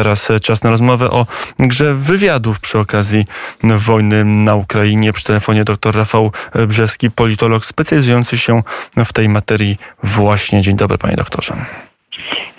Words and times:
Teraz 0.00 0.28
czas 0.42 0.62
na 0.62 0.70
rozmowę 0.70 1.10
o 1.10 1.26
grze 1.58 1.94
wywiadów 1.94 2.60
przy 2.60 2.78
okazji 2.78 3.24
wojny 3.64 4.24
na 4.24 4.54
Ukrainie. 4.54 5.12
Przy 5.12 5.24
telefonie 5.24 5.64
dr 5.64 5.96
Rafał 5.96 6.32
Brzeski, 6.68 7.10
politolog 7.10 7.66
specjalizujący 7.66 8.38
się 8.38 8.62
w 9.04 9.12
tej 9.12 9.28
materii 9.28 9.78
właśnie. 10.02 10.62
Dzień 10.62 10.76
dobry 10.76 10.98
panie 10.98 11.16
doktorze. 11.16 11.56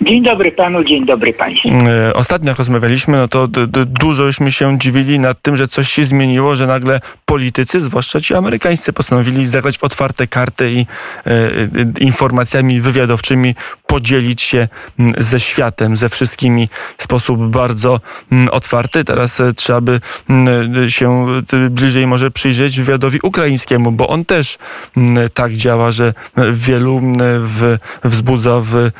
Dzień 0.00 0.22
dobry 0.22 0.52
panu, 0.52 0.84
dzień 0.84 1.06
dobry 1.06 1.32
państwu. 1.32 1.68
E, 1.68 2.14
ostatnio 2.14 2.48
jak 2.48 2.58
rozmawialiśmy, 2.58 3.16
no 3.16 3.28
to 3.28 3.48
dużośmy 3.86 4.52
się 4.52 4.78
dziwili 4.78 5.18
nad 5.18 5.42
tym, 5.42 5.56
że 5.56 5.68
coś 5.68 5.90
się 5.90 6.04
zmieniło, 6.04 6.56
że 6.56 6.66
nagle 6.66 7.00
politycy, 7.24 7.80
zwłaszcza 7.80 8.20
ci 8.20 8.34
amerykańscy, 8.34 8.92
postanowili 8.92 9.46
zagrać 9.46 9.78
w 9.78 9.84
otwarte 9.84 10.26
karty 10.26 10.72
i 10.72 10.80
e, 10.80 11.30
e, 11.30 11.66
informacjami 12.00 12.80
wywiadowczymi 12.80 13.54
podzielić 13.86 14.42
się 14.42 14.68
ze 15.18 15.40
światem, 15.40 15.96
ze 15.96 16.08
wszystkimi 16.08 16.68
w 16.96 17.02
sposób 17.02 17.40
bardzo 17.40 18.00
otwarty. 18.50 19.04
Teraz 19.04 19.42
trzeba 19.56 19.80
by 19.80 20.00
się 20.88 21.26
bliżej 21.70 22.06
może 22.06 22.30
przyjrzeć 22.30 22.80
wywiadowi 22.80 23.18
ukraińskiemu, 23.22 23.92
bo 23.92 24.08
on 24.08 24.24
też 24.24 24.58
tak 25.34 25.52
działa, 25.52 25.90
że 25.90 26.14
wielu 26.52 27.00
w, 27.38 27.78
wzbudza 28.04 28.60
w, 28.60 28.90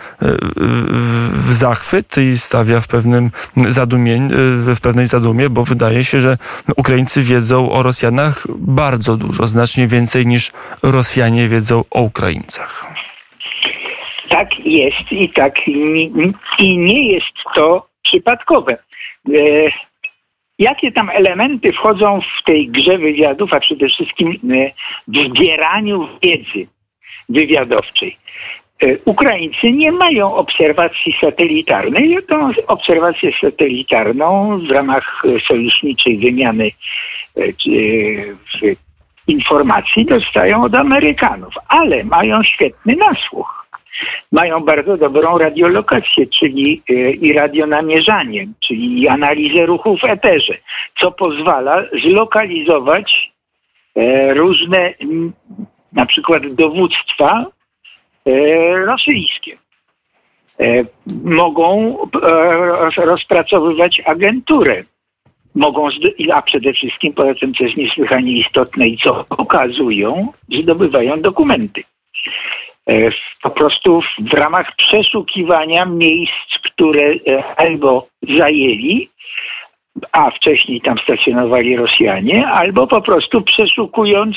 w 1.33 1.53
zachwyt 1.53 2.17
i 2.19 2.39
stawia 2.39 2.81
w 2.81 2.89
pewnym 2.89 3.31
zadumieniu, 3.57 4.29
w 4.77 4.81
pewnej 4.81 5.07
zadumie, 5.07 5.51
bo 5.51 5.65
wydaje 5.65 6.05
się, 6.05 6.21
że 6.21 6.37
Ukraińcy 6.77 7.23
wiedzą 7.23 7.73
o 7.73 7.83
Rosjanach 7.83 8.47
bardzo 8.59 9.17
dużo, 9.17 9.47
znacznie 9.47 9.87
więcej 9.87 10.27
niż 10.27 10.51
Rosjanie 10.83 11.49
wiedzą 11.49 11.85
o 11.91 12.03
Ukraińcach. 12.03 12.87
Tak 14.29 14.49
jest 14.65 15.13
i 15.13 15.29
tak 15.29 15.69
i 16.59 16.79
nie 16.79 17.13
jest 17.13 17.27
to 17.55 17.87
przypadkowe. 18.03 18.73
E, 18.73 19.39
jakie 20.59 20.93
tam 20.93 21.11
elementy 21.11 21.73
wchodzą 21.73 22.21
w 22.21 22.45
tej 22.45 22.69
grze 22.69 22.99
wywiadów, 22.99 23.53
a 23.53 23.61
przede 23.61 23.89
wszystkim 23.89 24.29
e, 24.29 24.71
w 25.09 25.29
zbieraniu 25.29 26.09
wiedzy 26.23 26.67
wywiadowczej? 27.29 28.17
E, 28.83 28.99
Ukraińcy 29.05 29.73
nie 29.73 29.93
mają 29.93 30.35
obserwacji 30.35 31.15
satelitarnej. 31.21 32.19
Tą 32.29 32.51
obserwację 32.67 33.31
satelitarną 33.41 34.59
w 34.59 34.71
ramach 34.71 35.23
sojuszniczej 35.49 36.19
wymiany 36.19 36.71
e, 37.37 37.43
e, 37.43 38.75
informacji 39.27 40.05
dostają 40.05 40.65
od 40.65 40.75
Amerykanów, 40.75 41.55
ale 41.69 42.05
mają 42.05 42.43
świetny 42.43 42.97
nasłuch. 42.97 43.67
Mają 44.33 44.61
bardzo 44.61 44.97
dobrą 44.97 45.39
radiolokację, 45.39 46.27
czyli 46.27 46.83
i 47.21 47.33
radionamierzanie, 47.33 48.47
czyli 48.67 49.09
analizę 49.09 49.67
ruchu 49.67 49.97
w 49.97 50.05
eterze, 50.05 50.55
co 51.01 51.11
pozwala 51.11 51.83
zlokalizować 52.03 53.33
różne 54.35 54.95
na 55.93 56.07
przykład 56.07 56.47
dowództwa 56.47 57.47
E, 57.47 57.62
rosyjskie. 58.87 59.59
E, 60.61 60.85
mogą 61.25 61.97
e, 62.23 63.05
rozpracowywać 63.05 64.03
agenturę. 64.05 64.85
Mogą, 65.55 65.89
a 66.35 66.43
przede 66.43 66.73
wszystkim, 66.73 67.13
poza 67.13 67.35
tym, 67.35 67.55
co 67.55 67.65
jest 67.65 67.77
niesłychanie 67.77 68.33
istotne 68.33 68.89
i 68.89 68.99
co 68.99 69.25
pokazują, 69.25 70.33
zdobywają 70.63 71.21
dokumenty. 71.21 71.83
Po 73.43 73.51
prostu 73.51 74.01
w 74.19 74.33
ramach 74.33 74.77
przeszukiwania 74.77 75.85
miejsc, 75.85 76.59
które 76.65 77.15
albo 77.57 78.07
zajęli, 78.39 79.11
a 80.13 80.31
wcześniej 80.31 80.81
tam 80.81 80.99
stacjonowali 80.99 81.77
Rosjanie, 81.77 82.47
albo 82.47 82.87
po 82.87 83.01
prostu 83.01 83.43
przeszukując 83.43 84.37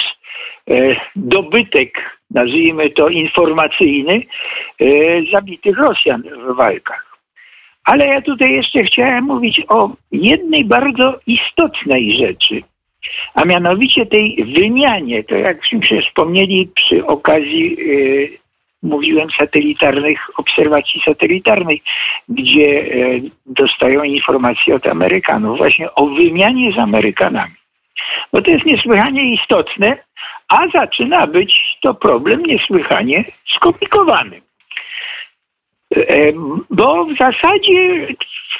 dobytek 1.15 2.15
nazwijmy 2.31 2.89
to 2.89 3.09
informacyjny, 3.09 4.23
e, 4.79 4.85
zabitych 5.31 5.77
Rosjan 5.77 6.21
w 6.21 6.55
walkach. 6.55 7.17
Ale 7.85 8.07
ja 8.07 8.21
tutaj 8.21 8.53
jeszcze 8.53 8.83
chciałem 8.83 9.23
mówić 9.23 9.61
o 9.69 9.89
jednej 10.11 10.65
bardzo 10.65 11.19
istotnej 11.27 12.17
rzeczy, 12.17 12.61
a 13.33 13.45
mianowicie 13.45 14.05
tej 14.05 14.45
wymianie. 14.59 15.23
To 15.23 15.35
jakśmy 15.35 15.85
się 15.85 16.01
wspomnieli 16.01 16.69
przy 16.75 17.05
okazji, 17.05 17.75
yy, 17.79 18.29
mówiłem, 18.85 19.29
satelitarnych, 19.29 20.39
obserwacji 20.39 21.01
satelitarnej, 21.05 21.81
gdzie 22.29 22.71
yy, 22.71 23.21
dostają 23.45 24.03
informacje 24.03 24.75
od 24.75 24.87
Amerykanów, 24.87 25.57
właśnie 25.57 25.93
o 25.93 26.05
wymianie 26.05 26.71
z 26.73 26.77
Amerykanami. 26.77 27.53
Bo 28.33 28.41
to 28.41 28.51
jest 28.51 28.65
niesłychanie 28.65 29.33
istotne, 29.33 29.97
a 30.47 30.67
zaczyna 30.67 31.27
być 31.27 31.77
to 31.81 31.93
problem 31.93 32.45
niesłychanie 32.45 33.25
skomplikowany. 33.55 34.41
E, 35.95 36.31
bo 36.69 37.05
w 37.05 37.17
zasadzie 37.17 38.07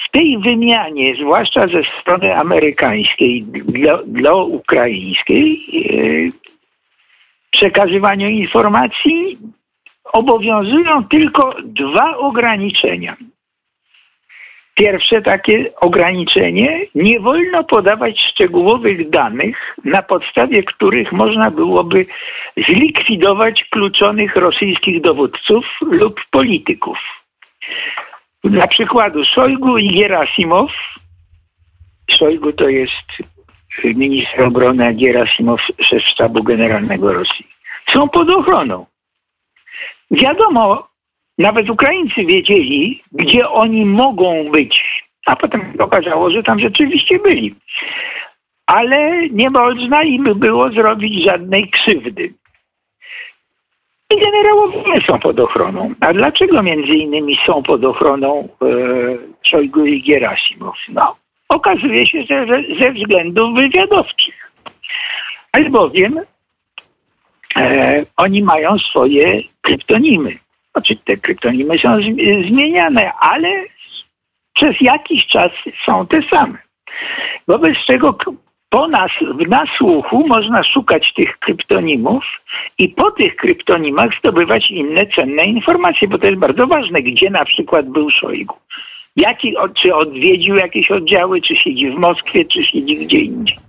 w 0.08 0.12
tej 0.12 0.38
wymianie, 0.38 1.16
zwłaszcza 1.16 1.68
ze 1.68 1.82
strony 2.02 2.36
amerykańskiej 2.36 3.44
dla, 3.44 4.00
dla 4.06 4.34
ukraińskiej, 4.34 5.66
e, 5.74 6.46
przekazywaniu 7.52 8.30
informacji 8.30 9.38
obowiązują 10.14 11.04
tylko 11.04 11.56
dwa 11.64 12.18
ograniczenia. 12.18 13.16
Pierwsze 14.76 15.22
takie 15.22 15.76
ograniczenie, 15.76 16.80
nie 16.96 17.20
wolno 17.20 17.64
podawać 17.64 18.22
szczegółowych 18.32 19.10
danych, 19.10 19.76
na 19.86 20.02
podstawie 20.02 20.64
których 20.64 21.12
można 21.12 21.52
byłoby 21.52 22.06
zlikwidować 22.58 23.64
kluczonych 23.70 24.36
rosyjskich 24.36 25.02
dowódców 25.02 25.66
lub 25.82 26.22
polityków. 26.32 26.98
Dla 28.44 28.68
przykładu 28.68 29.26
Szojgu 29.26 29.78
i 29.78 30.00
Gerasimow, 30.02 30.72
Szojgu 32.12 32.54
to 32.54 32.70
jest 32.70 33.08
minister 33.84 34.44
obrony, 34.44 34.88
a 34.88 34.94
Gerasimow 34.94 35.62
szef 35.82 36.04
sztabu 36.04 36.44
generalnego 36.44 37.14
Rosji, 37.14 37.48
są 37.94 38.10
pod 38.10 38.30
ochroną. 38.30 38.86
Wiadomo, 40.12 40.88
nawet 41.38 41.70
Ukraińcy 41.70 42.26
wiedzieli, 42.26 43.04
gdzie 43.12 43.50
oni 43.50 43.86
mogą 43.86 44.52
być. 44.52 45.04
A 45.26 45.36
potem 45.36 45.74
okazało, 45.80 46.32
że 46.32 46.44
tam 46.44 46.60
rzeczywiście 46.60 47.20
byli. 47.20 47.56
Ale 48.68 49.30
nie 49.30 49.50
można 49.50 50.04
im 50.04 50.24
było 50.24 50.72
zrobić 50.72 51.24
żadnej 51.24 51.70
krzywdy. 51.70 52.34
I 54.10 54.20
generałowie 54.20 54.84
nie 54.86 55.02
są 55.02 55.20
pod 55.20 55.40
ochroną. 55.40 55.94
A 56.00 56.14
dlaczego 56.14 56.64
między 56.64 56.94
innymi 56.94 57.38
są 57.46 57.64
pod 57.64 57.86
ochroną 57.86 58.50
e, 58.62 58.68
Szojgu 59.44 59.86
i 59.86 60.02
Gerasimow? 60.02 60.78
No, 60.90 61.16
okazuje 61.50 62.08
się, 62.08 62.24
że 62.24 62.46
ze 62.80 62.92
względów 62.92 63.56
wywiadowczych. 63.56 64.52
Albowiem 65.52 66.20
e, 67.56 68.06
oni 68.18 68.44
mają 68.44 68.78
swoje 68.78 69.42
kryptonimy. 69.62 70.38
Znaczy 70.72 70.96
te 71.06 71.18
kryptonimy 71.18 71.78
są 71.80 71.98
zmieniane, 72.50 73.12
ale 73.20 73.50
przez 74.56 74.82
jakiś 74.82 75.28
czas 75.28 75.52
są 75.86 76.08
te 76.08 76.22
same. 76.30 76.58
Wobec 77.48 77.78
czego 77.88 78.18
po 78.70 78.88
nas, 78.88 79.12
w 79.22 79.50
nasłuchu 79.50 80.28
można 80.28 80.64
szukać 80.64 81.14
tych 81.14 81.38
kryptonimów 81.40 82.24
i 82.78 82.90
po 82.90 83.12
tych 83.12 83.36
kryptonimach 83.36 84.10
zdobywać 84.20 84.72
inne 84.72 85.02
cenne 85.16 85.46
informacje, 85.46 86.08
bo 86.08 86.18
to 86.18 86.28
jest 86.28 86.40
bardzo 86.40 86.68
ważne, 86.68 87.02
gdzie 87.02 87.30
na 87.30 87.46
przykład 87.46 87.90
był 87.90 88.10
Szojgu. 88.10 88.56
Jaki, 89.16 89.56
czy 89.82 89.96
odwiedził 89.96 90.56
jakieś 90.56 90.92
oddziały, 90.92 91.42
czy 91.42 91.56
siedzi 91.56 91.92
w 91.92 91.96
Moskwie, 91.96 92.46
czy 92.46 92.64
siedzi 92.64 92.98
gdzie 92.98 93.18
indziej. 93.20 93.65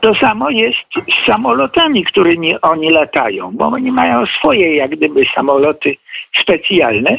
To 0.00 0.14
samo 0.14 0.50
jest 0.50 0.78
z 0.94 1.26
samolotami, 1.32 2.04
którymi 2.04 2.60
oni 2.60 2.90
latają, 2.90 3.50
bo 3.52 3.66
oni 3.66 3.92
mają 3.92 4.26
swoje 4.26 4.76
jak 4.76 4.90
gdyby 4.90 5.24
samoloty 5.34 5.96
specjalne, 6.42 7.18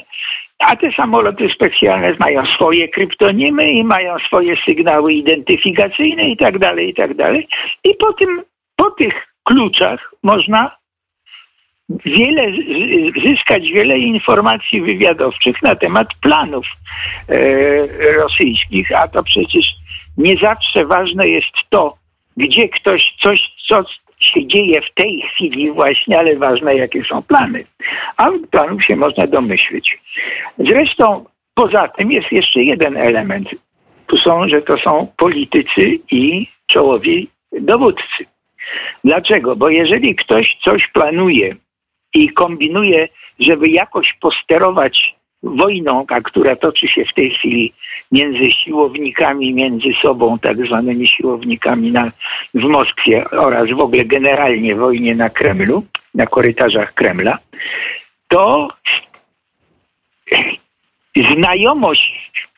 a 0.59 0.75
te 0.75 0.91
samoloty 0.91 1.49
specjalne 1.49 2.15
mają 2.19 2.45
swoje 2.45 2.87
kryptonimy 2.87 3.69
i 3.69 3.83
mają 3.83 4.19
swoje 4.19 4.55
sygnały 4.65 5.13
identyfikacyjne 5.13 6.29
i 6.29 6.37
tak 6.37 6.57
dalej, 6.57 6.89
i 6.89 6.93
tak 6.93 7.13
dalej. 7.13 7.47
I 7.83 7.95
po, 7.95 8.13
tym, 8.13 8.43
po 8.75 8.91
tych 8.91 9.13
kluczach 9.43 10.11
można 10.23 10.79
wiele, 12.05 12.51
zyskać 13.27 13.71
wiele 13.71 13.97
informacji 13.97 14.81
wywiadowczych 14.81 15.61
na 15.63 15.75
temat 15.75 16.07
planów 16.21 16.65
e, 17.29 18.13
rosyjskich, 18.13 18.91
a 18.95 19.07
to 19.07 19.23
przecież 19.23 19.65
nie 20.17 20.37
zawsze 20.41 20.85
ważne 20.85 21.27
jest 21.27 21.55
to, 21.69 21.97
gdzie 22.37 22.69
ktoś 22.69 23.15
coś, 23.21 23.39
co 23.67 23.83
się 24.19 24.47
dzieje 24.47 24.81
w 24.81 24.93
tej 24.93 25.21
chwili 25.21 25.71
właśnie, 25.71 26.19
ale 26.19 26.35
ważne 26.35 26.75
jakie 26.75 27.03
są 27.03 27.21
plany. 27.21 27.63
A 28.17 28.29
planów 28.51 28.85
się 28.85 28.95
można 28.95 29.27
domyślić. 29.27 29.99
Zresztą 30.57 31.25
poza 31.53 31.87
tym 31.87 32.11
jest 32.11 32.31
jeszcze 32.31 32.63
jeden 32.63 32.97
element. 32.97 33.49
są, 34.23 34.47
że 34.47 34.61
to 34.61 34.77
są 34.77 35.07
politycy 35.17 35.99
i 36.11 36.47
czołowi 36.67 37.29
dowódcy. 37.51 38.25
Dlaczego? 39.03 39.55
Bo 39.55 39.69
jeżeli 39.69 40.15
ktoś 40.15 40.57
coś 40.63 40.87
planuje 40.87 41.55
i 42.13 42.29
kombinuje, 42.29 43.07
żeby 43.39 43.69
jakoś 43.69 44.13
posterować 44.21 45.15
wojną, 45.43 46.05
a 46.07 46.21
która 46.21 46.55
toczy 46.55 46.87
się 46.87 47.05
w 47.05 47.13
tej 47.13 47.31
chwili 47.31 47.73
między 48.11 48.51
siłownikami, 48.51 49.53
między 49.53 49.89
sobą, 50.01 50.39
tak 50.39 50.65
zwanymi 50.65 51.07
siłownikami 51.07 51.91
na, 51.91 52.11
w 52.53 52.63
Moskwie 52.63 53.29
oraz 53.29 53.69
w 53.69 53.79
ogóle 53.79 54.05
generalnie 54.05 54.75
wojnie 54.75 55.15
na 55.15 55.29
Kremlu, 55.29 55.85
na 56.15 56.25
korytarzach 56.25 56.93
Kremla, 56.93 57.37
to 58.27 58.67
znajomość 61.35 62.49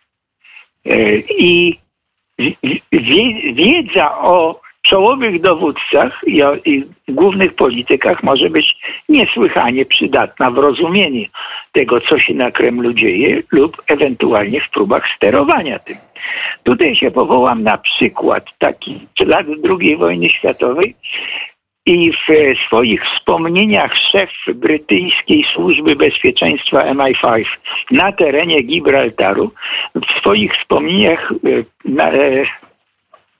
e, 0.85 1.17
i 1.17 1.79
wiedza 3.53 4.17
o 4.17 4.61
czołowych 4.91 5.41
dowódcach 5.41 6.21
i, 6.65 6.85
głównych 7.07 7.53
politykach 7.53 8.23
może 8.23 8.49
być 8.49 8.77
niesłychanie 9.09 9.85
przydatna 9.85 10.51
w 10.51 10.57
rozumieniu 10.57 11.25
tego, 11.71 12.01
co 12.01 12.19
się 12.19 12.33
na 12.33 12.51
Kremlu 12.51 12.93
dzieje 12.93 13.43
lub 13.51 13.81
ewentualnie 13.87 14.61
w 14.61 14.69
próbach 14.69 15.03
sterowania 15.15 15.79
tym. 15.79 15.97
Tutaj 16.63 16.95
się 16.95 17.11
powołam 17.11 17.63
na 17.63 17.77
przykład 17.77 18.45
taki 18.59 19.07
lat 19.19 19.45
II 19.69 19.97
wojny 19.97 20.29
światowej 20.29 20.95
i 21.85 22.11
w 22.11 22.25
swoich 22.67 23.01
wspomnieniach 23.05 23.91
szef 24.11 24.29
brytyjskiej 24.55 25.45
służby 25.53 25.95
bezpieczeństwa 25.95 26.93
MI5 26.93 27.45
na 27.91 28.11
terenie 28.11 28.61
Gibraltaru 28.61 29.51
w 29.95 30.19
swoich 30.19 30.53
wspomnieniach 30.53 31.31
e, 31.31 32.03
e, 32.03 32.45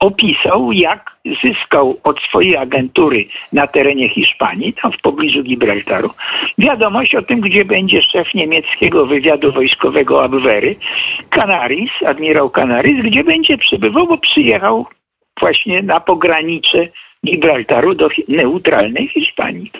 opisał, 0.02 0.72
jak 0.72 1.16
zyskał 1.44 1.98
od 2.04 2.20
swojej 2.20 2.56
agentury 2.56 3.24
na 3.52 3.66
terenie 3.66 4.08
Hiszpanii, 4.08 4.72
tam 4.72 4.92
w 4.92 5.00
pobliżu 5.00 5.42
Gibraltaru, 5.42 6.10
wiadomość 6.58 7.14
o 7.14 7.22
tym, 7.22 7.40
gdzie 7.40 7.64
będzie 7.64 8.02
szef 8.02 8.34
niemieckiego 8.34 9.06
wywiadu 9.06 9.52
wojskowego 9.52 10.24
Abwehry, 10.24 10.76
Canaris, 11.30 11.90
admirał 12.06 12.50
Canaris, 12.50 13.02
gdzie 13.04 13.24
będzie 13.24 13.58
przybywał, 13.58 14.06
bo 14.06 14.18
przyjechał 14.18 14.86
właśnie 15.40 15.82
na 15.82 16.00
pogranicze 16.00 16.88
Gibraltaru 17.26 17.94
do 17.94 18.08
neutralnej 18.28 19.08
Hiszpanii. 19.08 19.70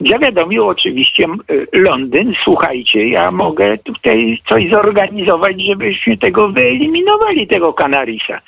Zawiadomił 0.00 0.68
oczywiście 0.68 1.24
Londyn, 1.72 2.32
słuchajcie, 2.44 3.08
ja 3.08 3.30
mogę 3.30 3.78
tutaj 3.78 4.38
coś 4.48 4.70
zorganizować, 4.70 5.62
żebyśmy 5.62 6.16
tego 6.16 6.48
wyeliminowali, 6.48 7.46
tego 7.46 7.72
Kanarisa. 7.72 8.40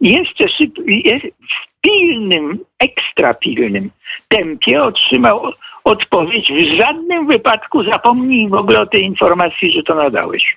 Jeszcze 0.00 0.48
szyb, 0.48 0.70
jest 0.86 1.26
w 1.26 1.80
pilnym, 1.80 2.58
ekstra 2.78 3.34
pilnym 3.34 3.90
tempie 4.28 4.82
otrzymał 4.82 5.52
odpowiedź, 5.84 6.52
w 6.52 6.80
żadnym 6.80 7.26
wypadku 7.26 7.84
zapomnij 7.84 8.48
w 8.48 8.54
ogóle 8.54 8.80
o 8.80 8.86
tej 8.86 9.02
informacji, 9.02 9.72
że 9.72 9.82
to 9.82 9.94
nadałeś. 9.94 10.56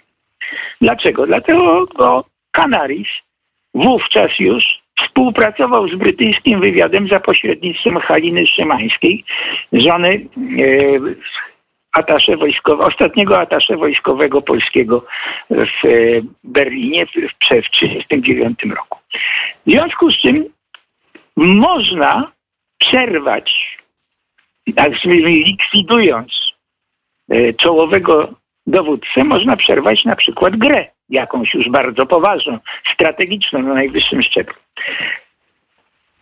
Dlaczego? 0.81 1.27
Dlatego, 1.27 1.87
bo 1.97 2.25
Kanaris 2.51 3.07
wówczas 3.73 4.31
już 4.39 4.63
współpracował 5.19 5.87
z 5.87 5.95
brytyjskim 5.95 6.59
wywiadem 6.59 7.07
za 7.07 7.19
pośrednictwem 7.19 7.97
Haliny 7.97 8.47
Szymańskiej, 8.47 9.23
żony 9.73 10.09
e, 10.09 10.21
atasze 11.91 12.37
wojskowe, 12.37 12.83
ostatniego 12.83 13.39
atasze 13.39 13.77
wojskowego 13.77 14.41
polskiego 14.41 15.05
w 15.49 15.81
Berlinie 16.43 17.05
w 17.05 17.11
1939 17.11 18.59
roku. 18.75 18.99
W 19.65 19.69
związku 19.69 20.11
z 20.11 20.17
czym 20.17 20.45
można 21.35 22.31
przerwać, 22.77 23.77
tak 24.75 25.03
likwidując 25.03 26.31
e, 27.29 27.53
czołowego 27.53 28.33
dowódcę, 28.69 29.23
można 29.23 29.57
przerwać 29.57 30.05
na 30.05 30.15
przykład 30.15 30.55
grę 30.55 30.85
jakąś 31.09 31.53
już 31.53 31.69
bardzo 31.69 32.05
poważną, 32.05 32.59
strategiczną 32.93 33.61
na 33.61 33.73
najwyższym 33.73 34.23
szczeblu. 34.23 34.55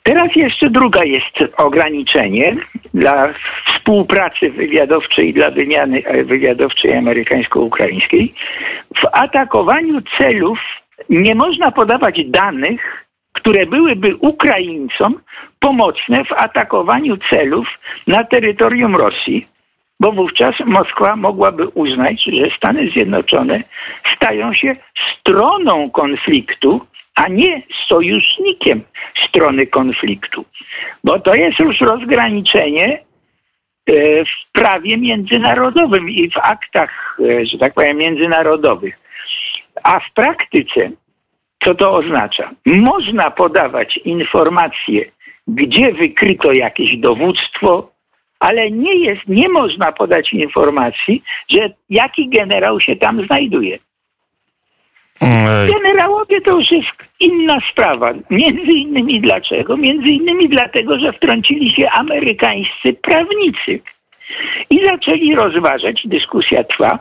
Teraz 0.03 0.35
jeszcze 0.35 0.69
druga 0.69 1.03
jest 1.03 1.57
ograniczenie 1.57 2.55
dla 2.93 3.33
współpracy 3.65 4.51
wywiadowczej, 4.51 5.33
dla 5.33 5.51
wymiany 5.51 6.03
e, 6.05 6.23
wywiadowczej 6.23 6.97
amerykańsko-ukraińskiej. 6.97 8.33
W 8.95 9.05
atakowaniu 9.11 10.01
celów 10.17 10.59
nie 11.09 11.35
można 11.35 11.71
podawać 11.71 12.25
danych, 12.25 13.05
które 13.33 13.65
byłyby 13.65 14.15
Ukraińcom 14.15 15.19
pomocne 15.59 16.25
w 16.25 16.31
atakowaniu 16.31 17.17
celów 17.29 17.67
na 18.07 18.23
terytorium 18.23 18.95
Rosji, 18.95 19.45
bo 19.99 20.11
wówczas 20.11 20.55
Moskwa 20.65 21.15
mogłaby 21.15 21.67
uznać, 21.67 22.23
że 22.23 22.57
Stany 22.57 22.89
Zjednoczone 22.89 23.63
stają 24.15 24.53
się 24.53 24.75
stroną 25.19 25.89
konfliktu, 25.89 26.81
a 27.15 27.27
nie 27.27 27.61
sojusznikiem 27.87 28.81
strony 29.27 29.67
konfliktu. 29.67 30.45
Bo 31.03 31.19
to 31.19 31.33
jest 31.33 31.59
już 31.59 31.81
rozgraniczenie 31.81 32.99
e, 33.87 34.25
w 34.25 34.51
prawie 34.51 34.97
międzynarodowym 34.97 36.09
i 36.09 36.29
w 36.29 36.37
aktach, 36.37 37.17
e, 37.19 37.45
że 37.45 37.57
tak 37.57 37.73
powiem, 37.73 37.97
międzynarodowych. 37.97 38.99
A 39.83 39.99
w 39.99 40.13
praktyce, 40.13 40.91
co 41.63 41.75
to 41.75 41.95
oznacza? 41.95 42.51
Można 42.65 43.31
podawać 43.31 43.97
informacje, 43.97 45.05
gdzie 45.47 45.93
wykryto 45.93 46.51
jakieś 46.51 46.97
dowództwo, 46.97 47.91
ale 48.39 48.71
nie 48.71 48.95
jest, 48.95 49.27
nie 49.27 49.49
można 49.49 49.91
podać 49.91 50.33
informacji, 50.33 51.23
że 51.49 51.69
jaki 51.89 52.29
generał 52.29 52.81
się 52.81 52.95
tam 52.95 53.25
znajduje. 53.25 53.79
Generałowie 55.73 56.41
to 56.41 56.59
już 56.59 56.71
jest 56.71 56.87
inna 57.19 57.57
sprawa. 57.71 58.13
Między 58.29 58.71
innymi 58.71 59.21
dlaczego? 59.21 59.77
Między 59.77 60.07
innymi 60.07 60.49
dlatego, 60.49 60.99
że 60.99 61.13
wtrącili 61.13 61.71
się 61.71 61.89
amerykańscy 61.89 62.93
prawnicy 62.93 63.79
i 64.69 64.85
zaczęli 64.89 65.35
rozważać, 65.35 66.01
dyskusja 66.05 66.63
trwa, 66.63 66.99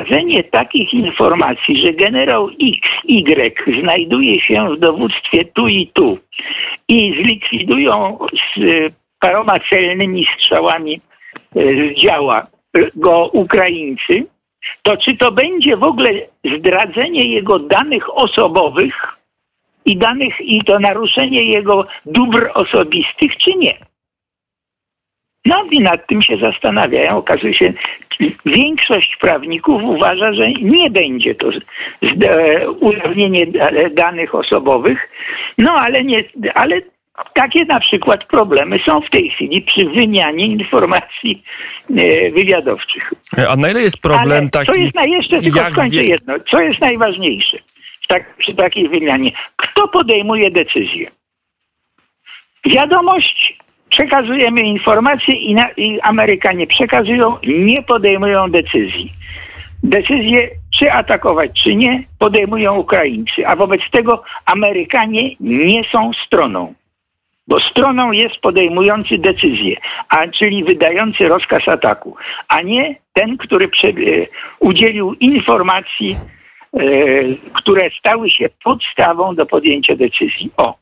e, 0.00 0.04
zdarzenie 0.04 0.44
takich 0.44 0.94
informacji, 0.94 1.86
że 1.86 1.92
generał 1.92 2.48
X, 2.48 2.88
Y 3.04 3.80
znajduje 3.82 4.40
się 4.40 4.68
w 4.68 4.78
dowództwie 4.78 5.44
tu 5.44 5.68
i 5.68 5.86
tu 5.86 6.18
i 6.88 7.22
zlikwidują 7.22 8.18
z 8.56 8.60
paroma 9.20 9.60
celnymi 9.70 10.26
strzałami 10.36 11.00
z 11.54 12.00
działa 12.00 12.46
go 12.94 13.30
Ukraińcy, 13.32 14.26
to 14.82 14.96
czy 14.96 15.16
to 15.16 15.32
będzie 15.32 15.76
w 15.76 15.82
ogóle 15.82 16.10
zdradzenie 16.56 17.22
jego 17.22 17.58
danych 17.58 18.16
osobowych 18.16 18.94
i 19.84 19.96
danych 19.96 20.40
i 20.40 20.64
to 20.64 20.78
naruszenie 20.78 21.42
jego 21.42 21.86
dóbr 22.06 22.50
osobistych, 22.54 23.36
czy 23.36 23.54
nie? 23.54 23.89
No 25.44 25.64
i 25.70 25.80
nad 25.80 26.06
tym 26.06 26.22
się 26.22 26.36
zastanawiają. 26.36 27.16
Okazuje 27.16 27.54
się, 27.54 27.72
większość 28.46 29.16
prawników 29.20 29.82
uważa, 29.82 30.32
że 30.32 30.52
nie 30.52 30.90
będzie 30.90 31.34
to 31.34 31.50
ujawnienie 32.80 33.46
danych 33.94 34.34
osobowych, 34.34 35.08
no 35.58 35.72
ale, 35.72 36.04
nie, 36.04 36.24
ale 36.54 36.80
takie 37.34 37.64
na 37.64 37.80
przykład 37.80 38.24
problemy 38.24 38.78
są 38.86 39.00
w 39.00 39.10
tej 39.10 39.30
chwili 39.30 39.62
przy 39.62 39.84
wymianie 39.84 40.46
informacji 40.46 41.42
e, 41.96 42.30
wywiadowczych. 42.30 43.12
A 43.48 43.56
na 43.56 43.70
ile 43.70 43.80
jest 43.80 44.00
problem 44.00 44.38
Ale 44.38 44.50
taki... 44.50 44.72
Co 44.72 44.78
jest 44.78 44.94
na, 44.94 45.04
jeszcze 45.04 45.42
tylko 45.42 45.60
skończę 45.70 46.04
jedno. 46.04 46.34
Co 46.50 46.60
jest 46.60 46.80
najważniejsze 46.80 47.58
tak, 48.10 48.36
przy 48.36 48.54
takiej 48.54 48.88
wymianie? 48.88 49.32
Kto 49.56 49.88
podejmuje 49.88 50.50
decyzję? 50.50 51.10
Wiadomość, 52.64 53.58
przekazujemy 53.90 54.60
informacje 54.60 55.34
i, 55.34 55.54
na, 55.54 55.70
i 55.76 56.00
Amerykanie 56.00 56.66
przekazują, 56.66 57.36
nie 57.42 57.82
podejmują 57.82 58.50
decyzji. 58.50 59.12
Decyzję, 59.82 60.48
czy 60.78 60.92
atakować, 60.92 61.62
czy 61.62 61.74
nie, 61.74 62.04
podejmują 62.18 62.76
Ukraińcy, 62.76 63.46
a 63.46 63.56
wobec 63.56 63.80
tego 63.92 64.22
Amerykanie 64.46 65.30
nie 65.40 65.82
są 65.92 66.10
stroną 66.26 66.74
bo 67.50 67.60
stroną 67.60 68.12
jest 68.12 68.36
podejmujący 68.36 69.18
decyzję, 69.18 69.76
a 70.08 70.28
czyli 70.28 70.64
wydający 70.64 71.28
rozkaz 71.28 71.68
ataku, 71.68 72.16
a 72.48 72.62
nie 72.62 72.96
ten, 73.12 73.36
który 73.36 73.64
e, 73.64 73.90
udzielił 74.60 75.14
informacji, 75.14 76.16
e, 76.72 76.80
które 77.52 77.90
stały 77.98 78.30
się 78.30 78.46
podstawą 78.64 79.34
do 79.34 79.46
podjęcia 79.46 79.96
decyzji. 79.96 80.50
O. 80.56 80.74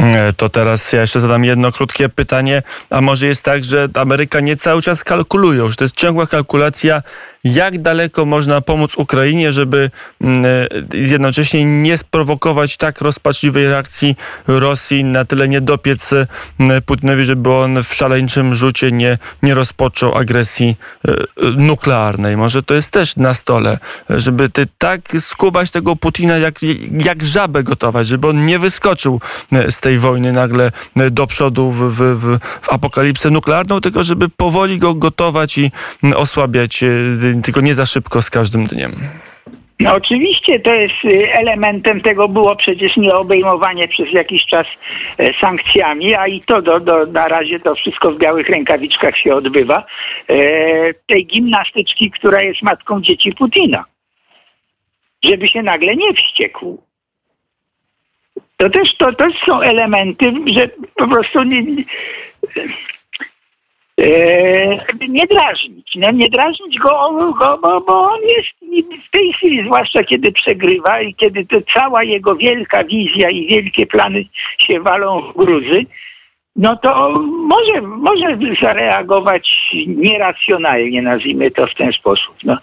E, 0.00 0.32
to 0.32 0.48
teraz 0.48 0.92
ja 0.92 1.00
jeszcze 1.00 1.20
zadam 1.20 1.44
jedno 1.44 1.72
krótkie 1.72 2.08
pytanie. 2.08 2.62
A 2.90 3.00
może 3.00 3.26
jest 3.26 3.44
tak, 3.44 3.64
że 3.64 3.88
Amerykanie 3.94 4.56
cały 4.56 4.82
czas 4.82 5.04
kalkulują, 5.04 5.68
że 5.68 5.76
to 5.76 5.84
jest 5.84 5.96
ciągła 5.96 6.26
kalkulacja, 6.26 7.02
jak 7.44 7.82
daleko 7.82 8.26
można 8.26 8.60
pomóc 8.60 8.94
Ukrainie, 8.96 9.52
żeby 9.52 9.90
mm, 10.20 10.44
e, 10.92 10.96
jednocześnie 10.96 11.82
nie 11.82 11.98
sprowokować 11.98 12.76
tak 12.76 13.00
rozpaczliwej 13.00 13.68
reakcji 13.68 14.16
Rosji, 14.46 15.04
na 15.04 15.24
tyle 15.24 15.48
nie 15.48 15.60
dopiec 15.60 16.12
e, 16.12 16.26
Putinowi, 16.86 17.24
żeby 17.24 17.52
on 17.52 17.84
w 17.84 17.94
szaleńczym 17.94 18.54
rzucie 18.54 18.92
nie, 18.92 19.18
nie 19.42 19.54
rozpoczął 19.54 20.14
agresji 20.14 20.76
e, 21.08 21.50
nuklearnej. 21.50 22.36
Może 22.36 22.62
to 22.62 22.74
jest 22.74 22.90
też 22.90 23.16
na 23.16 23.34
stole, 23.34 23.78
żeby 24.10 24.48
ty 24.48 24.66
tak 24.78 25.00
skubać 25.20 25.70
tego 25.70 25.96
Putina, 25.96 26.38
jak, 26.38 26.54
jak 26.98 27.24
żabę 27.24 27.62
gotować, 27.62 28.06
żeby 28.06 28.28
on 28.28 28.46
nie 28.46 28.58
wyskoczył 28.58 29.20
z 29.70 29.80
tej 29.80 29.98
wojny 29.98 30.32
nagle 30.32 30.72
do 31.10 31.26
przodu 31.26 31.70
w, 31.70 31.94
w, 31.94 32.20
w, 32.20 32.38
w 32.62 32.68
apokalipsę 32.68 33.30
nuklearną, 33.30 33.80
tylko 33.80 34.04
żeby 34.04 34.28
powoli 34.28 34.78
go 34.78 34.94
gotować 34.94 35.58
i 35.58 35.72
osłabiać, 36.16 36.84
tylko 37.44 37.60
nie 37.60 37.74
za 37.74 37.86
szybko 37.86 38.22
z 38.22 38.30
każdym 38.30 38.66
dniem. 38.66 38.92
No 39.80 39.94
oczywiście 39.94 40.60
to 40.60 40.74
jest 40.74 41.04
y, 41.04 41.32
elementem 41.32 42.00
tego 42.00 42.28
było 42.28 42.56
przecież 42.56 42.96
nie 42.96 43.14
obejmowanie 43.14 43.88
przez 43.88 44.12
jakiś 44.12 44.46
czas 44.46 44.66
e, 45.18 45.34
sankcjami, 45.40 46.14
a 46.14 46.26
i 46.26 46.40
to 46.40 46.62
do, 46.62 46.80
do, 46.80 47.06
na 47.06 47.28
razie 47.28 47.60
to 47.60 47.74
wszystko 47.74 48.12
w 48.12 48.18
białych 48.18 48.48
rękawiczkach 48.48 49.16
się 49.16 49.34
odbywa. 49.34 49.84
E, 50.28 50.34
tej 50.94 51.26
gimnastyczki, 51.26 52.10
która 52.10 52.42
jest 52.42 52.62
matką 52.62 53.00
dzieci 53.00 53.32
Putina. 53.32 53.84
Żeby 55.24 55.48
się 55.48 55.62
nagle 55.62 55.96
nie 55.96 56.14
wściekł. 56.14 56.82
To 58.56 58.70
też 58.70 58.96
to, 58.98 59.12
to 59.12 59.24
są 59.46 59.60
elementy, 59.60 60.32
że 60.56 60.68
po 60.96 61.08
prostu 61.08 61.42
nie, 61.42 61.62
nie 65.08 65.26
drażnić. 65.26 65.92
No, 65.96 66.10
nie 66.10 66.28
drażnić 66.28 66.78
go, 66.78 67.12
go 67.38 67.58
bo, 67.62 67.80
bo 67.80 68.00
on 68.00 68.20
jest 68.22 68.48
w 69.08 69.10
tej 69.10 69.32
chwili, 69.32 69.64
zwłaszcza 69.64 70.04
kiedy 70.04 70.32
przegrywa 70.32 71.00
i 71.00 71.14
kiedy 71.14 71.46
to 71.46 71.56
cała 71.74 72.04
jego 72.04 72.36
wielka 72.36 72.84
wizja 72.84 73.30
i 73.30 73.46
wielkie 73.46 73.86
plany 73.86 74.24
się 74.58 74.80
walą 74.80 75.22
w 75.22 75.36
gruzy, 75.36 75.86
no 76.60 76.76
to 76.76 77.10
może, 77.46 77.80
może 77.80 78.38
zareagować 78.62 79.74
nieracjonalnie, 79.86 81.02
nazwijmy 81.02 81.50
to 81.50 81.66
w 81.66 81.74
ten 81.74 81.92
sposób. 81.92 82.34
No, 82.44 82.56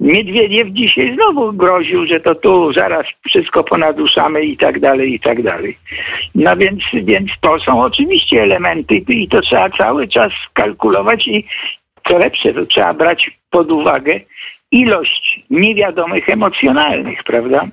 Miedwiediew 0.00 0.68
dzisiaj 0.68 1.14
znowu 1.14 1.52
groził, 1.52 2.06
że 2.06 2.20
to 2.20 2.34
tu 2.34 2.72
zaraz 2.72 3.06
wszystko 3.28 3.64
ponaduszamy 3.64 4.44
i 4.44 4.56
tak 4.56 4.80
dalej, 4.80 5.14
i 5.14 5.20
tak 5.20 5.42
dalej. 5.42 5.76
No 6.34 6.56
więc, 6.56 6.82
więc 6.92 7.30
to 7.40 7.58
są 7.58 7.82
oczywiście 7.82 8.42
elementy 8.42 8.94
i 8.94 9.28
to 9.28 9.40
trzeba 9.40 9.70
cały 9.70 10.08
czas 10.08 10.32
kalkulować 10.52 11.28
i 11.28 11.46
co 12.08 12.18
lepsze, 12.18 12.54
to 12.54 12.66
trzeba 12.66 12.94
brać 12.94 13.30
pod 13.50 13.72
uwagę 13.72 14.20
ilość 14.70 15.40
niewiadomych 15.50 16.28
emocjonalnych, 16.28 17.24
prawda? 17.24 17.66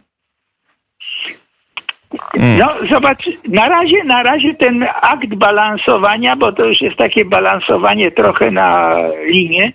Mm. 2.37 2.57
No 2.59 2.67
zobacz, 2.93 3.29
na 3.47 3.69
razie, 3.69 4.03
na 4.03 4.23
razie 4.23 4.55
ten 4.55 4.85
akt 5.01 5.35
balansowania, 5.35 6.35
bo 6.35 6.51
to 6.51 6.65
już 6.65 6.81
jest 6.81 6.97
takie 6.97 7.25
balansowanie 7.25 8.11
trochę 8.11 8.51
na 8.51 8.97
linię, 9.25 9.73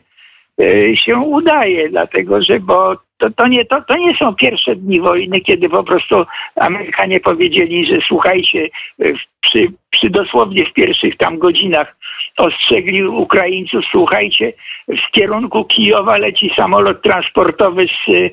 y, 0.61 0.95
się 0.97 1.17
udaje, 1.17 1.89
dlatego 1.89 2.43
że 2.43 2.61
bo 2.61 2.97
to, 3.19 3.31
to, 3.31 3.47
nie, 3.47 3.65
to, 3.65 3.83
to 3.83 3.97
nie 3.97 4.17
są 4.17 4.35
pierwsze 4.35 4.77
dni 4.77 5.01
wojny, 5.01 5.41
kiedy 5.41 5.69
po 5.69 5.85
prostu 5.85 6.25
Amerykanie 6.57 7.21
powiedzieli, 7.21 7.87
że 7.87 7.99
słuchajcie, 8.09 8.69
y, 9.03 9.15
przy, 9.41 9.67
przy 9.91 10.11
dosłownie 10.11 10.65
w 10.67 10.73
pierwszych 10.73 11.17
tam 11.17 11.39
godzinach 11.39 11.97
ostrzegli 12.39 13.05
Ukraińców, 13.05 13.85
słuchajcie, 13.91 14.53
w 14.89 15.11
kierunku 15.11 15.65
Kijowa 15.65 16.19
leci 16.19 16.53
samolot 16.57 17.03
transportowy 17.03 17.87
z, 17.87 18.33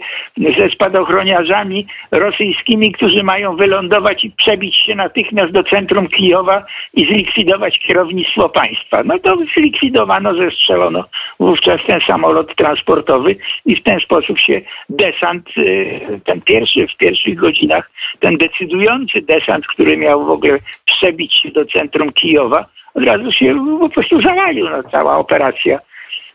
ze 0.60 0.70
spadochroniarzami 0.70 1.88
rosyjskimi, 2.12 2.91
którzy 2.91 3.24
mają 3.24 3.55
wylądować 3.55 4.25
i 4.25 4.31
przebić 4.31 4.75
się 4.75 4.96
natychmiast 4.96 5.51
do 5.51 5.63
centrum 5.63 6.08
Kijowa 6.08 6.65
i 6.93 7.05
zlikwidować 7.05 7.79
kierownictwo 7.79 8.50
państwa. 8.50 9.03
No 9.03 9.20
to 9.20 9.38
zlikwidowano, 9.55 10.34
zestrzelono 10.34 11.03
wówczas 11.39 11.81
ten 11.88 12.00
samolot 12.08 12.55
transportowy 12.55 13.36
i 13.65 13.75
w 13.75 13.84
ten 13.84 14.00
sposób 14.00 14.39
się 14.39 14.62
desant, 14.89 15.50
y, 15.58 16.20
ten 16.25 16.41
pierwszy 16.41 16.88
w 16.88 16.98
pierwszych 16.98 17.36
godzinach, 17.36 17.91
ten 18.20 18.38
decydujący 18.38 19.22
desant, 19.22 19.67
który 19.67 19.98
miał 19.98 20.25
w 20.25 20.29
ogóle 20.29 20.60
przebić 20.86 21.34
się 21.34 21.51
do 21.51 21.65
centrum 21.65 22.13
Kijowa, 22.13 22.65
od 22.93 23.03
razu 23.03 23.31
się 23.31 23.55
po 23.79 23.89
prostu 23.89 24.21
zawalił. 24.21 24.69
No, 24.69 24.83
cała 24.83 25.17
operacja 25.17 25.79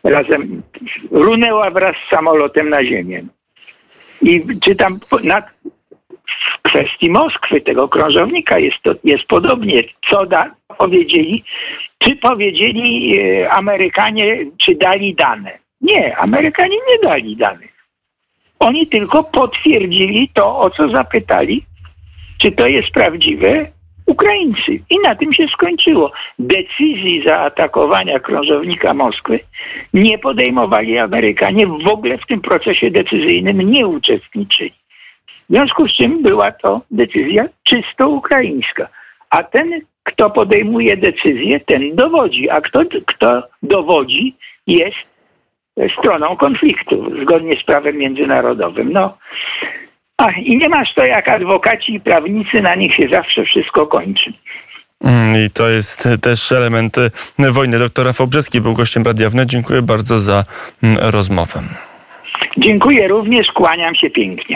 razem 0.03 0.63
runęła 1.11 1.71
wraz 1.71 1.95
z 2.05 2.09
samolotem 2.09 2.69
na 2.69 2.85
ziemię. 2.85 3.23
I 4.21 4.59
czytam 4.59 4.99
na, 5.23 5.41
w 6.27 6.61
kwestii 6.61 7.09
Moskwy, 7.09 7.61
tego 7.61 7.87
krążownika, 7.87 8.59
jest, 8.59 8.77
to, 8.83 8.91
jest 9.03 9.23
podobnie. 9.23 9.83
Co 10.11 10.25
da, 10.25 10.51
powiedzieli, 10.77 11.43
czy 11.97 12.15
powiedzieli 12.15 13.19
e, 13.19 13.51
Amerykanie, 13.51 14.37
czy 14.57 14.75
dali 14.75 15.15
dane? 15.15 15.57
Nie, 15.81 16.17
Amerykanie 16.17 16.77
nie 16.89 17.09
dali 17.09 17.35
danych. 17.35 17.77
Oni 18.59 18.87
tylko 18.87 19.23
potwierdzili 19.23 20.29
to, 20.33 20.59
o 20.59 20.69
co 20.69 20.89
zapytali, 20.89 21.65
czy 22.37 22.51
to 22.51 22.67
jest 22.67 22.89
prawdziwe, 22.91 23.71
Ukraińcy. 24.07 24.71
I 24.89 24.99
na 25.03 25.15
tym 25.15 25.33
się 25.33 25.47
skończyło. 25.47 26.11
Decyzji 26.39 27.23
zaatakowania 27.25 28.19
krążownika 28.19 28.93
Moskwy 28.93 29.39
nie 29.93 30.17
podejmowali 30.17 30.97
Amerykanie, 30.97 31.67
w 31.67 31.87
ogóle 31.87 32.17
w 32.17 32.25
tym 32.25 32.41
procesie 32.41 32.91
decyzyjnym 32.91 33.61
nie 33.61 33.87
uczestniczyli. 33.87 34.73
W 35.27 35.49
związku 35.49 35.87
z 35.87 35.93
czym 35.93 36.23
była 36.23 36.51
to 36.51 36.81
decyzja 36.91 37.45
czysto 37.63 38.09
ukraińska. 38.09 38.87
A 39.29 39.43
ten, 39.43 39.81
kto 40.03 40.29
podejmuje 40.29 40.97
decyzję, 40.97 41.59
ten 41.59 41.95
dowodzi. 41.95 42.49
A 42.49 42.61
kto, 42.61 42.79
kto 43.05 43.43
dowodzi, 43.63 44.35
jest 44.67 44.97
stroną 45.99 46.37
konfliktu, 46.37 47.11
zgodnie 47.21 47.55
z 47.55 47.63
prawem 47.63 47.97
międzynarodowym. 47.97 48.93
No, 48.93 49.17
a, 50.17 50.31
I 50.31 50.57
nie 50.57 50.69
masz 50.69 50.93
to 50.93 51.05
jak 51.05 51.27
adwokaci 51.27 51.93
i 51.93 51.99
prawnicy, 51.99 52.61
na 52.61 52.75
nich 52.75 52.95
się 52.95 53.07
zawsze 53.07 53.45
wszystko 53.45 53.87
kończy. 53.87 54.33
Mm, 55.03 55.45
I 55.45 55.49
to 55.49 55.69
jest 55.69 56.09
też 56.21 56.51
element 56.51 56.95
wojny. 57.39 57.79
Doktor 57.79 58.05
Rafał 58.05 58.27
Brzeski 58.27 58.61
był 58.61 58.73
gościem 58.73 59.03
Radia 59.03 59.29
Wnet. 59.29 59.49
Dziękuję 59.49 59.81
bardzo 59.81 60.19
za 60.19 60.43
mm, 60.83 60.97
rozmowę. 61.01 61.59
Dziękuję 62.57 63.07
również, 63.07 63.47
kłaniam 63.51 63.95
się 63.95 64.09
pięknie. 64.09 64.55